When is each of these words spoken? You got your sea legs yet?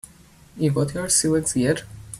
You 0.57 0.71
got 0.71 0.95
your 0.95 1.09
sea 1.09 1.27
legs 1.27 1.55
yet? 1.55 1.83